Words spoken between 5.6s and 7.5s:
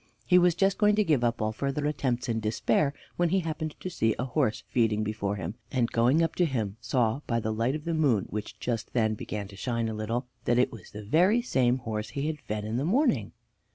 and going up to him saw, by